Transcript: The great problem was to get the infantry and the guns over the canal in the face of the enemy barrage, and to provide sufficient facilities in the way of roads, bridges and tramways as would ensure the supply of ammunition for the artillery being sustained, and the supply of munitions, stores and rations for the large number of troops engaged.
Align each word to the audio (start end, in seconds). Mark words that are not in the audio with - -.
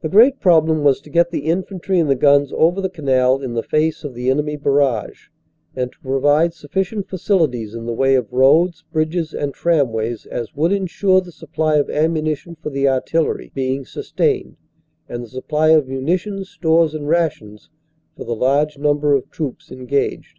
The 0.00 0.08
great 0.08 0.38
problem 0.38 0.84
was 0.84 1.00
to 1.00 1.10
get 1.10 1.32
the 1.32 1.46
infantry 1.46 1.98
and 1.98 2.08
the 2.08 2.14
guns 2.14 2.52
over 2.52 2.80
the 2.80 2.88
canal 2.88 3.40
in 3.42 3.54
the 3.54 3.64
face 3.64 4.04
of 4.04 4.14
the 4.14 4.30
enemy 4.30 4.54
barrage, 4.56 5.30
and 5.74 5.90
to 5.90 5.98
provide 5.98 6.54
sufficient 6.54 7.08
facilities 7.08 7.74
in 7.74 7.86
the 7.86 7.92
way 7.92 8.14
of 8.14 8.32
roads, 8.32 8.84
bridges 8.92 9.34
and 9.34 9.52
tramways 9.54 10.24
as 10.24 10.54
would 10.54 10.70
ensure 10.70 11.20
the 11.20 11.32
supply 11.32 11.78
of 11.78 11.90
ammunition 11.90 12.54
for 12.62 12.70
the 12.70 12.86
artillery 12.88 13.50
being 13.56 13.84
sustained, 13.84 14.56
and 15.08 15.24
the 15.24 15.28
supply 15.28 15.70
of 15.70 15.88
munitions, 15.88 16.50
stores 16.50 16.94
and 16.94 17.08
rations 17.08 17.70
for 18.16 18.22
the 18.22 18.36
large 18.36 18.78
number 18.78 19.14
of 19.14 19.28
troops 19.32 19.72
engaged. 19.72 20.38